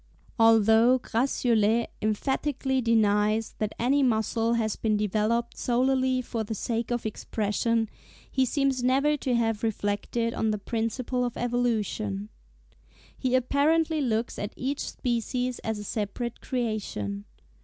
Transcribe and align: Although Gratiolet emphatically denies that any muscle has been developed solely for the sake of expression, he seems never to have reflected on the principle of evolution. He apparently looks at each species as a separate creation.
Although 0.39 0.97
Gratiolet 0.97 1.91
emphatically 2.01 2.81
denies 2.81 3.53
that 3.59 3.73
any 3.77 4.01
muscle 4.01 4.53
has 4.53 4.75
been 4.75 4.97
developed 4.97 5.55
solely 5.59 6.23
for 6.23 6.43
the 6.43 6.55
sake 6.55 6.89
of 6.89 7.05
expression, 7.05 7.87
he 8.31 8.43
seems 8.43 8.81
never 8.83 9.15
to 9.17 9.35
have 9.35 9.61
reflected 9.61 10.33
on 10.33 10.49
the 10.49 10.57
principle 10.57 11.23
of 11.23 11.37
evolution. 11.37 12.29
He 13.15 13.35
apparently 13.35 14.01
looks 14.01 14.39
at 14.39 14.53
each 14.55 14.89
species 14.89 15.59
as 15.59 15.77
a 15.77 15.83
separate 15.83 16.41
creation. 16.41 17.25